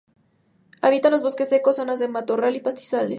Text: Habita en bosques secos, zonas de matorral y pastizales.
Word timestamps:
Habita 0.81 1.09
en 1.09 1.19
bosques 1.21 1.49
secos, 1.49 1.75
zonas 1.75 1.99
de 1.99 2.07
matorral 2.07 2.55
y 2.55 2.61
pastizales. 2.61 3.09